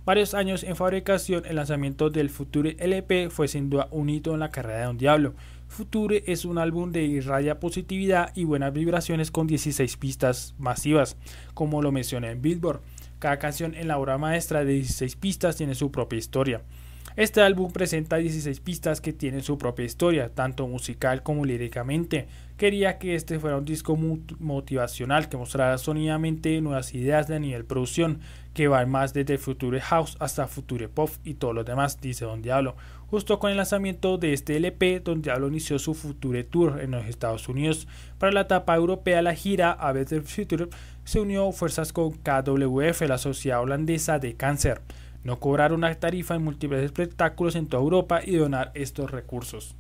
[0.04, 4.40] Varios años en fabricación, el lanzamiento del Future LP fue sin duda un hito en
[4.40, 5.34] la carrera de Don Diablo.
[5.72, 11.16] Future es un álbum de irradia positividad y buenas vibraciones con 16 pistas masivas,
[11.54, 12.82] como lo mencioné en Billboard.
[13.18, 16.60] Cada canción en la obra maestra de 16 pistas tiene su propia historia.
[17.16, 22.26] Este álbum presenta 16 pistas que tienen su propia historia, tanto musical como líricamente.
[22.56, 23.98] Quería que este fuera un disco
[24.38, 28.20] motivacional que mostrara sonidamente nuevas ideas de nivel producción,
[28.54, 32.40] que van más desde Future House hasta Future Pop y todo lo demás, dice Don
[32.40, 32.76] Diablo.
[33.12, 37.04] Justo con el lanzamiento de este LP, Don Diablo inició su Future Tour en los
[37.04, 37.86] Estados Unidos.
[38.16, 40.68] Para la etapa europea, la gira A Better Future
[41.04, 44.80] se unió fuerzas con KWF, la sociedad holandesa de cáncer
[45.24, 49.76] no cobrar una tarifa en múltiples espectáculos en toda Europa y donar estos recursos.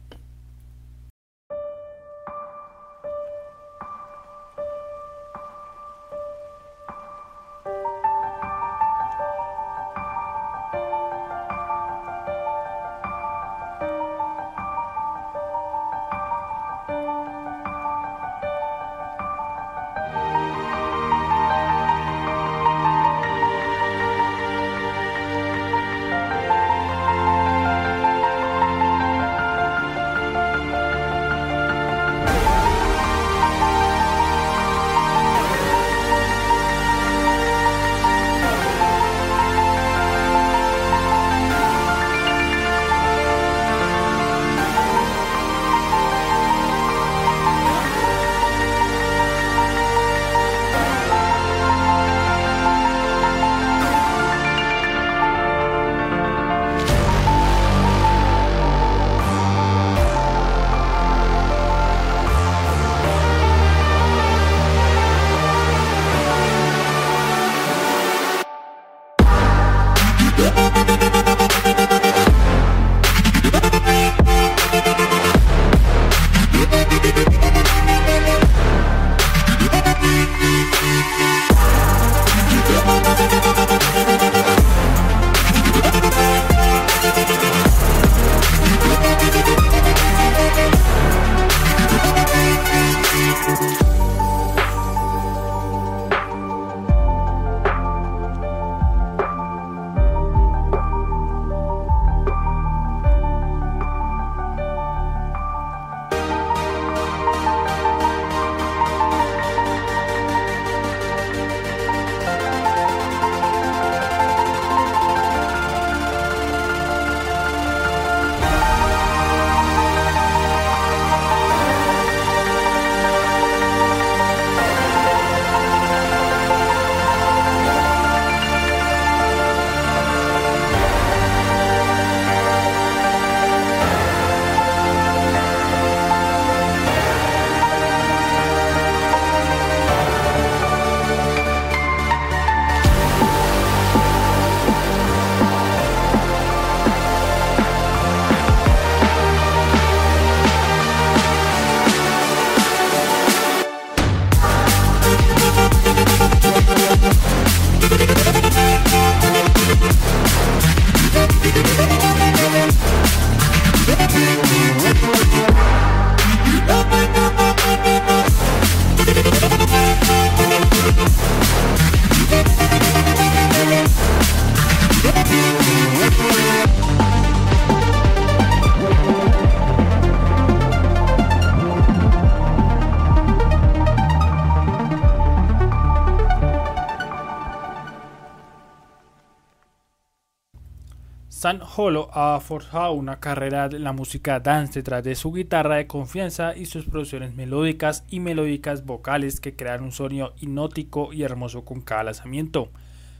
[191.74, 196.54] Holo ha forjado una carrera de la música dance detrás de su guitarra de confianza
[196.54, 201.80] y sus producciones melódicas y melódicas vocales que crean un sonido hipnótico y hermoso con
[201.80, 202.68] cada lanzamiento.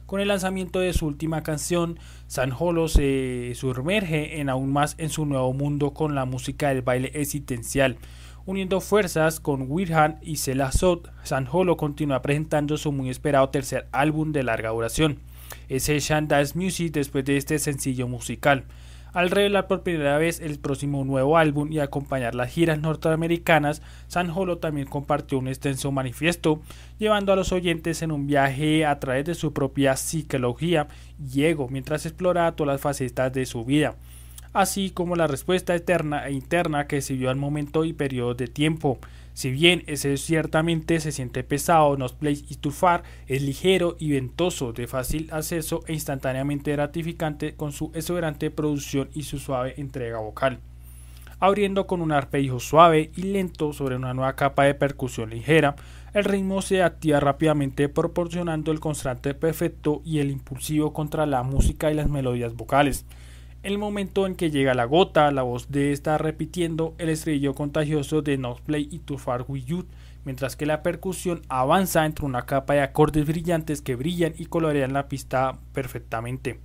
[0.04, 5.08] Con el lanzamiento de su última canción, San Holo se sumerge en aún más en
[5.08, 7.96] su nuevo mundo con la música del baile existencial.
[8.44, 14.32] Uniendo fuerzas con Wirhan y Sot, San Holo continúa presentando su muy esperado tercer álbum
[14.32, 15.20] de larga duración
[15.68, 18.64] es Dance Music después de este sencillo musical.
[19.12, 24.30] Al revelar por primera vez el próximo nuevo álbum y acompañar las giras norteamericanas, San
[24.30, 26.62] Holo también compartió un extenso manifiesto,
[26.98, 30.88] llevando a los oyentes en un viaje a través de su propia psicología
[31.30, 33.96] y ego mientras exploraba todas las facetas de su vida,
[34.54, 38.98] así como la respuesta eterna e interna que sirvió al momento y periodo de tiempo.
[39.34, 44.72] Si bien ese ciertamente se siente pesado, Nos Place y Tufar es ligero y ventoso,
[44.72, 50.60] de fácil acceso e instantáneamente gratificante con su exuberante producción y su suave entrega vocal.
[51.40, 55.74] Abriendo con un arpegio suave y lento sobre una nueva capa de percusión ligera,
[56.14, 61.90] el ritmo se activa rápidamente proporcionando el constante perfecto y el impulsivo contra la música
[61.90, 63.06] y las melodías vocales.
[63.62, 68.20] El momento en que llega la gota, la voz de está repitiendo el estribillo contagioso
[68.20, 69.86] de No Play y Too Far With You,
[70.24, 74.92] mientras que la percusión avanza entre una capa de acordes brillantes que brillan y colorean
[74.92, 76.58] la pista perfectamente.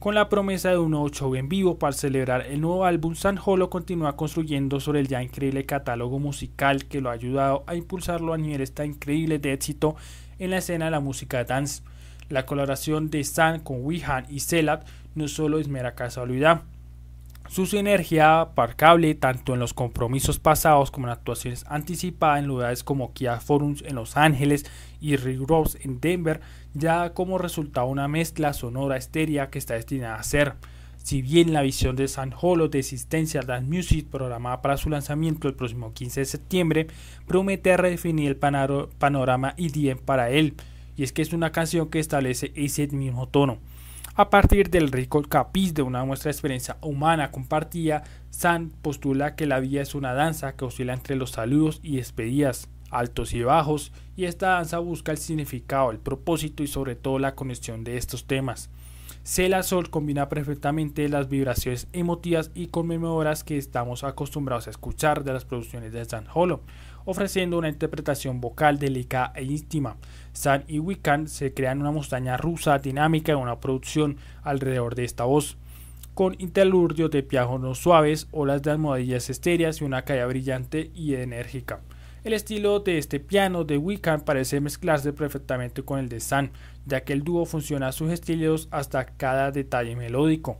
[0.00, 3.38] Con la promesa de un nuevo show en vivo para celebrar el nuevo álbum, San
[3.44, 8.32] Holo continúa construyendo sobre el ya increíble catálogo musical que lo ha ayudado a impulsarlo
[8.32, 9.94] a niveles tan increíbles de éxito
[10.40, 11.84] en la escena de la música dance.
[12.30, 16.62] La colaboración de San con Wihan y Celat no solo es mera casualidad.
[17.48, 23.12] Su sinergia parcable tanto en los compromisos pasados como en actuaciones anticipadas en lugares como
[23.12, 24.64] Kia Forums en Los Ángeles
[25.00, 26.40] y Rick Rose en Denver
[26.72, 30.54] ya como resultado una mezcla sonora estérea que está destinada a ser.
[30.96, 35.48] Si bien la visión de San Holo de Existencia Dance Music programada para su lanzamiento
[35.48, 36.86] el próximo 15 de septiembre
[37.26, 40.54] promete redefinir el panorama IDM para él,
[40.96, 43.58] y es que es una canción que establece ese mismo tono.
[44.14, 49.46] A partir del rico capiz de una muestra de experiencia humana compartida, San postula que
[49.46, 53.90] la vida es una danza que oscila entre los saludos y despedidas, altos y bajos,
[54.14, 58.26] y esta danza busca el significado, el propósito y sobre todo la conexión de estos
[58.26, 58.68] temas.
[59.24, 65.32] Cela Sol combina perfectamente las vibraciones emotivas y conmemoradas que estamos acostumbrados a escuchar de
[65.32, 66.60] las producciones de San Holo,
[67.04, 69.96] ofreciendo una interpretación vocal delicada e íntima.
[70.32, 75.24] San y Wiccan se crean una montaña rusa dinámica en una producción alrededor de esta
[75.24, 75.56] voz,
[76.14, 81.80] con interludios de pianos suaves, olas de almohadillas estéreas y una caída brillante y enérgica.
[82.24, 86.52] El estilo de este piano de Wiccan parece mezclarse perfectamente con el de San,
[86.86, 90.58] ya que el dúo funciona a sus estilos hasta cada detalle melódico.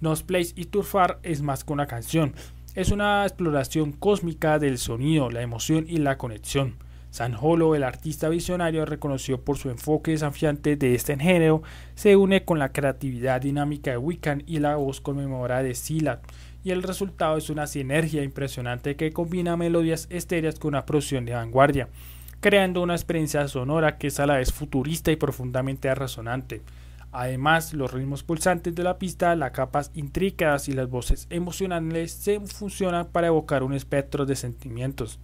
[0.00, 2.34] Nos Place y Turfar es más que una canción,
[2.74, 6.74] es una exploración cósmica del sonido, la emoción y la conexión.
[7.10, 11.62] San Holo, el artista visionario reconocido por su enfoque desafiante de este género,
[11.94, 16.24] se une con la creatividad dinámica de Wiccan y la voz conmemorada de Silat,
[16.64, 21.34] y el resultado es una sinergia impresionante que combina melodías estéreas con una producción de
[21.34, 21.88] vanguardia,
[22.40, 26.62] creando una experiencia sonora que es a la vez futurista y profundamente resonante.
[27.16, 32.40] Además, los ritmos pulsantes de la pista, las capas intrícadas y las voces emocionales se
[32.40, 35.20] funcionan para evocar un espectro de sentimientos,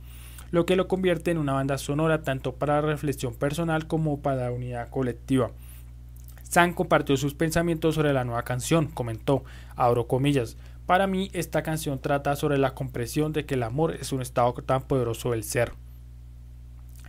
[0.52, 4.52] lo que lo convierte en una banda sonora tanto para reflexión personal como para la
[4.52, 5.50] unidad colectiva.
[6.44, 9.42] San compartió sus pensamientos sobre la nueva canción, comentó,
[9.74, 14.12] abro comillas, para mí esta canción trata sobre la compresión de que el amor es
[14.12, 15.72] un estado tan poderoso del ser.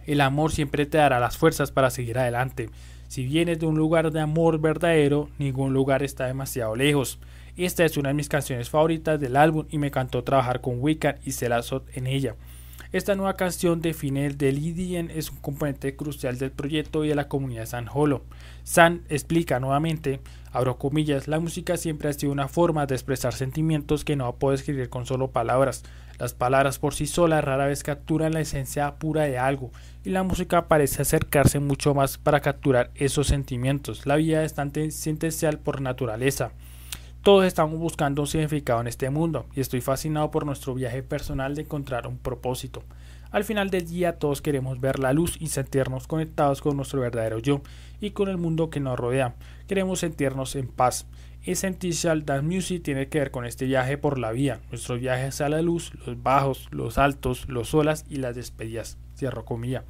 [0.07, 2.71] El amor siempre te dará las fuerzas para seguir adelante,
[3.11, 7.19] si vienes de un lugar de amor verdadero, ningún lugar está demasiado lejos.
[7.57, 11.17] Esta es una de mis canciones favoritas del álbum y me encantó trabajar con Wiccan
[11.25, 12.37] y Celazot en ella.
[12.93, 17.15] Esta nueva canción define el del IDN es un componente crucial del proyecto y de
[17.15, 18.23] la comunidad San Holo.
[18.63, 20.21] San explica nuevamente,
[20.53, 24.55] abro comillas, la música siempre ha sido una forma de expresar sentimientos que no puedo
[24.55, 25.83] escribir con solo palabras.
[26.17, 29.71] Las palabras por sí solas rara vez capturan la esencia pura de algo,
[30.03, 34.05] y la música parece acercarse mucho más para capturar esos sentimientos.
[34.05, 36.53] La vida es tan esencial por naturaleza.
[37.23, 41.53] Todos estamos buscando un significado en este mundo, y estoy fascinado por nuestro viaje personal
[41.53, 42.83] de encontrar un propósito.
[43.29, 47.39] Al final del día todos queremos ver la luz y sentirnos conectados con nuestro verdadero
[47.39, 47.61] yo
[48.01, 49.35] y con el mundo que nos rodea.
[49.67, 51.05] Queremos sentirnos en paz.
[51.43, 55.47] Essential Dance Music tiene que ver con este viaje por la vía, nuestro viaje hacia
[55.47, 58.97] la luz, los bajos, los altos, los olas y las despedidas.
[59.21, 59.83] Cierro comilla.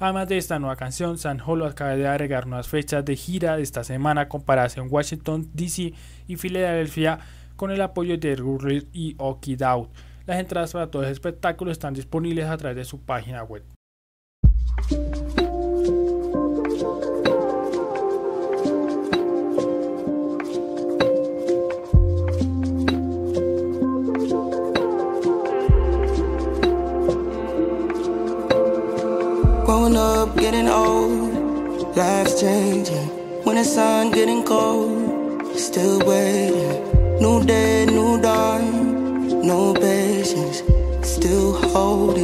[0.00, 3.62] Además de esta nueva canción, San Holo acaba de agregar nuevas fechas de gira de
[3.62, 5.94] esta semana comparación Washington, D.C.
[6.26, 7.20] y Filadelfia
[7.54, 9.56] con el apoyo de Gurley y Oki.
[9.56, 13.62] Las entradas para todo el espectáculo están disponibles a través de su página web.
[41.72, 42.21] hold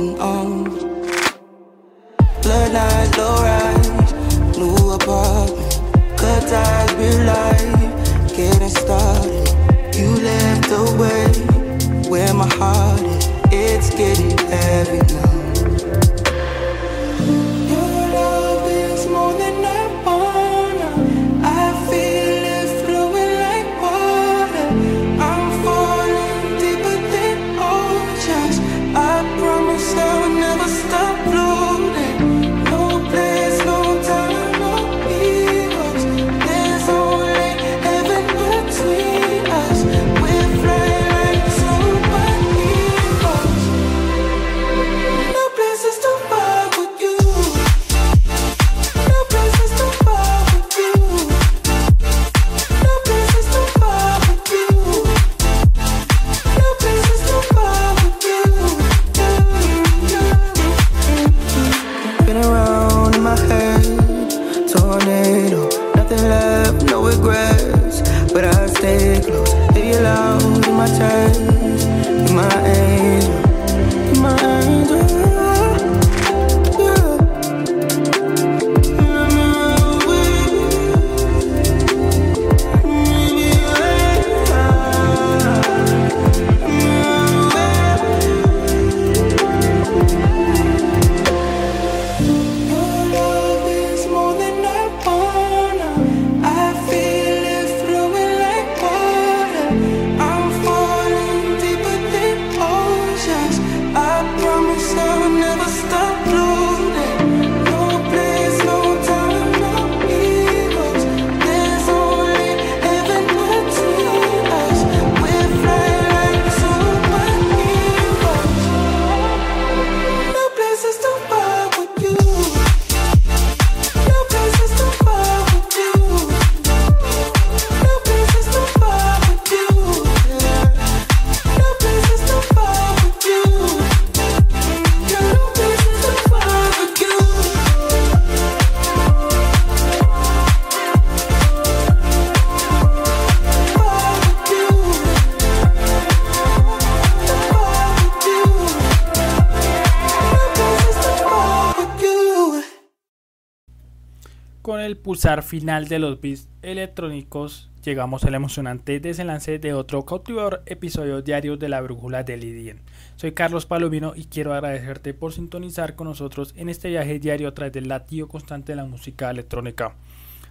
[155.09, 161.57] pulsar final de los beats electrónicos, llegamos al emocionante desenlace de otro cautivador episodio diario
[161.57, 162.83] de la Brújula del IDIEN.
[163.17, 167.55] Soy Carlos Palomino y quiero agradecerte por sintonizar con nosotros en este viaje diario a
[167.55, 169.95] través del latido constante de la música electrónica.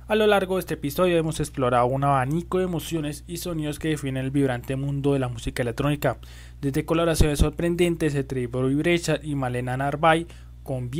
[0.07, 3.89] A lo largo de este episodio hemos explorado un abanico de emociones y sonidos que
[3.89, 6.17] definen el vibrante mundo de la música electrónica,
[6.61, 10.25] desde colaboraciones sorprendentes entre Boy Brecha y Malena Narvay
[10.67, 10.91] con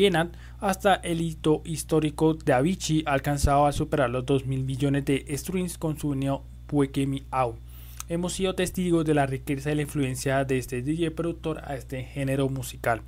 [0.62, 5.78] hasta el hito histórico de Avicii alcanzado a superar los 2 mil millones de streams
[5.78, 7.58] con su unión Puekemi Out.
[8.08, 12.04] Hemos sido testigos de la riqueza y la influencia de este DJ productor a este
[12.04, 13.02] género musical.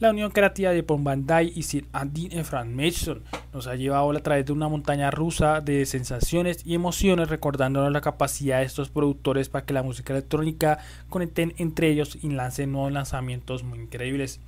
[0.00, 3.22] La unión creativa de Pon Bandai y Sir Andy y Frank Mason
[3.54, 8.02] nos ha llevado a través de una montaña rusa de sensaciones y emociones recordándonos la
[8.02, 12.92] capacidad de estos productores para que la música electrónica conecten entre ellos y lancen nuevos
[12.92, 14.40] lanzamientos muy increíbles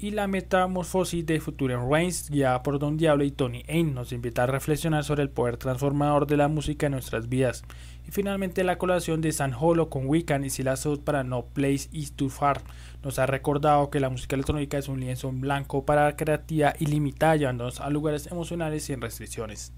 [0.00, 4.44] y la metamorfosis de Future Reigns, guiada por Don Diablo y Tony Ain, nos invita
[4.44, 7.64] a reflexionar sobre el poder transformador de la música en nuestras vidas.
[8.06, 11.88] Y finalmente la colaboración de San Holo con Wiccan y Sila Soul para No Place
[11.92, 12.62] Is Too Far
[13.02, 16.76] nos ha recordado que la música electrónica es un lienzo en blanco para la creatividad
[16.78, 19.72] ilimitada llevándonos a lugares emocionales sin restricciones.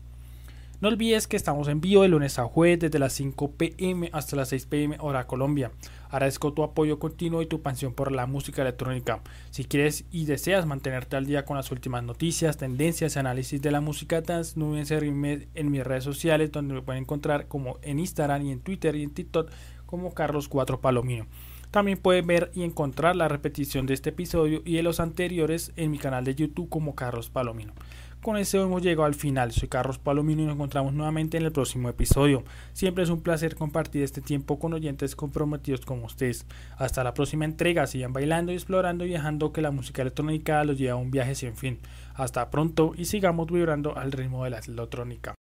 [0.81, 4.35] No olvides que estamos en vivo de lunes a jueves desde las 5 pm hasta
[4.35, 5.72] las 6 pm hora Colombia.
[6.09, 9.20] Agradezco tu apoyo continuo y tu pasión por la música electrónica.
[9.51, 13.70] Si quieres y deseas mantenerte al día con las últimas noticias, tendencias y análisis de
[13.72, 17.76] la música dance, no olviden seguirme en mis redes sociales donde me pueden encontrar como
[17.83, 19.51] en Instagram y en Twitter y en TikTok
[19.85, 21.26] como Carlos4 Palomino.
[21.70, 25.91] También pueden ver y encontrar la repetición de este episodio y de los anteriores en
[25.91, 27.74] mi canal de YouTube como Carlos Palomino.
[28.23, 29.51] Con eso hemos llegado al final.
[29.51, 32.45] Soy Carlos Palomino y nos encontramos nuevamente en el próximo episodio.
[32.75, 36.45] Siempre es un placer compartir este tiempo con oyentes comprometidos como ustedes.
[36.77, 37.87] Hasta la próxima entrega.
[37.87, 41.35] Sigan bailando y explorando y viajando que la música electrónica los lleva a un viaje
[41.35, 41.79] sin fin.
[42.14, 45.35] Hasta pronto y sigamos vibrando al ritmo de la electrónica.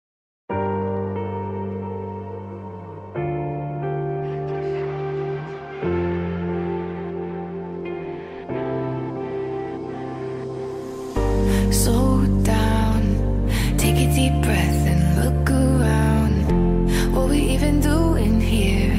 [17.70, 18.97] We doing here?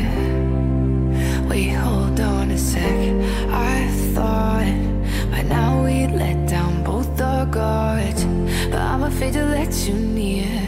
[1.48, 2.98] Wait, hold on a sec.
[3.50, 4.70] I thought
[5.32, 8.24] by now we'd let down both our guards,
[8.70, 10.62] but I'm afraid to let you near.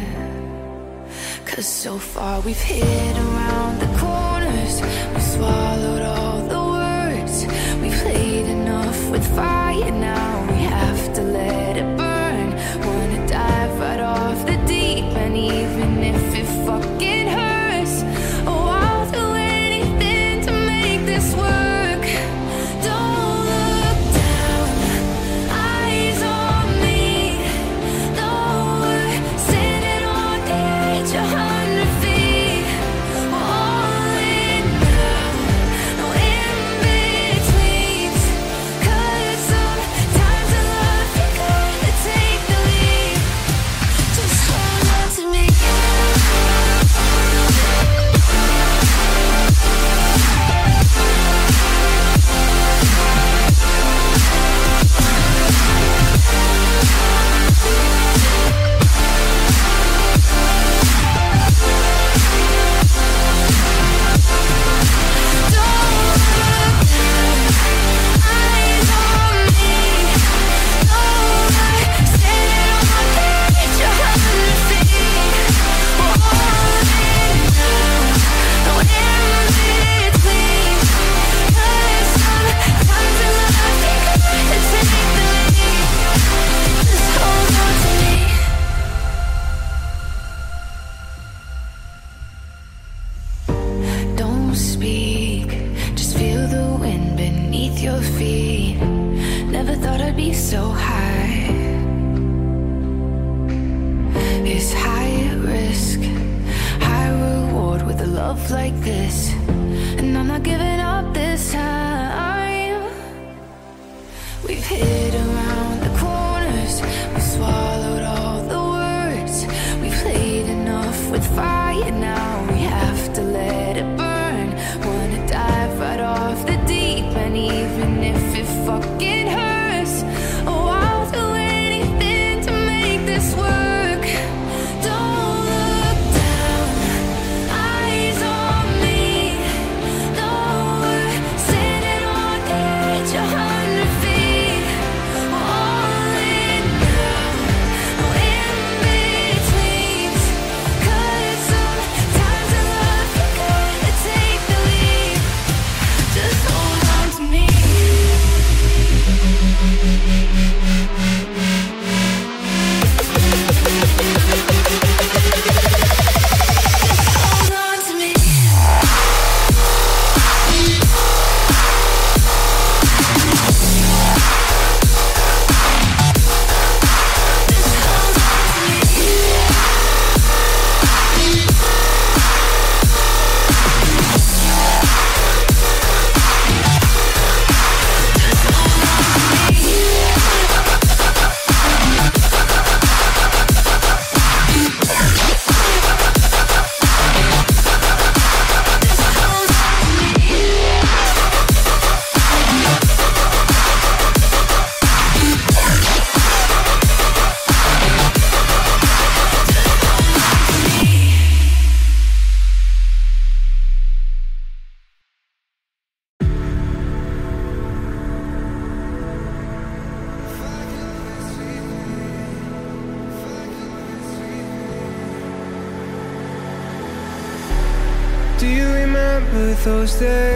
[1.47, 4.81] Cause so far we've hid around the corners,
[5.13, 6.42] we've swallowed all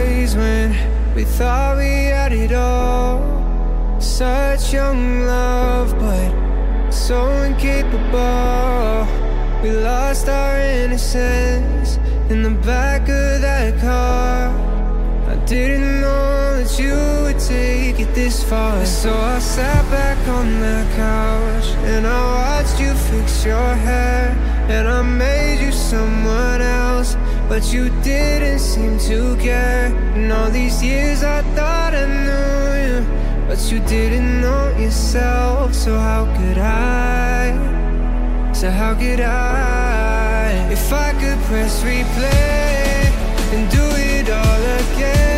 [0.07, 0.67] days when
[1.15, 3.15] we thought we had it all?
[3.99, 6.29] Such young love, but
[6.91, 9.07] so incapable.
[9.61, 11.89] We lost our innocence
[12.31, 14.37] in the back of that car.
[15.33, 18.85] I didn't know that you would take it this far.
[18.85, 24.25] So I sat back on that couch and I watched you fix your hair.
[24.75, 27.15] And I made you someone else,
[27.47, 29.87] but you didn't seem to care.
[30.15, 35.73] And all these years I thought I knew you, but you didn't know yourself.
[35.73, 37.53] So how could I?
[38.53, 40.69] So how could I?
[40.71, 43.07] If I could press replay
[43.53, 45.36] and do it all again,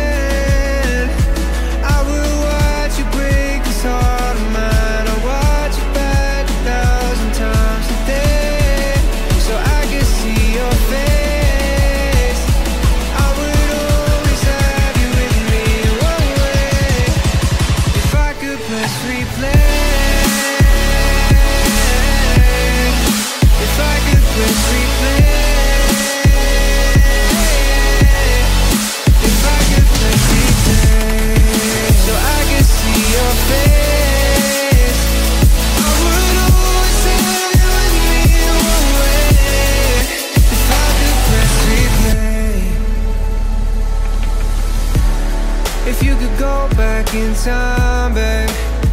[47.10, 48.48] back in time, babe,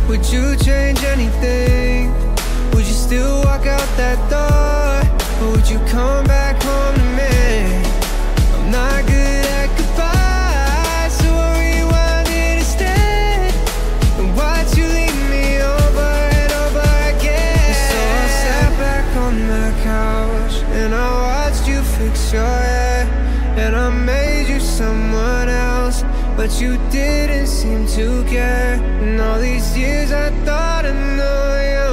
[0.08, 2.12] would you change anything?
[2.72, 5.48] Would you still walk out that door?
[5.48, 7.86] Or would you come back home to me?
[8.56, 13.54] I'm not good at goodbye, so I rewind it instead.
[14.18, 17.76] And watch you leave me over and over again.
[17.90, 23.06] So I sat back on the couch and I watched you fix your hair.
[23.58, 25.47] And I made you someone
[26.48, 28.80] but you didn't seem to care.
[29.02, 31.90] And all these years I thought I knew you,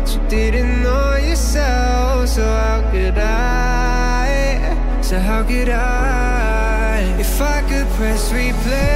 [0.00, 2.28] but you didn't know yourself.
[2.28, 5.02] So how could I?
[5.02, 7.00] So how could I?
[7.20, 8.87] If I could press replay